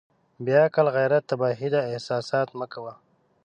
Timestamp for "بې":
0.43-0.55